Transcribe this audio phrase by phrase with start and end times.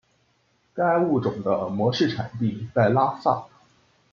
[0.73, 3.45] 该物种的模式产地在拉萨。